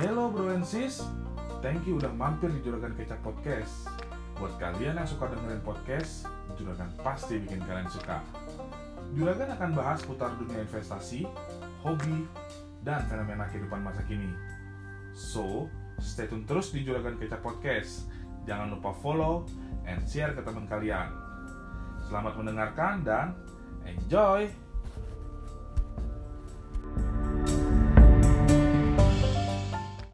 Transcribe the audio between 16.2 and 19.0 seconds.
tune terus di Juragan Kecap Podcast. Jangan lupa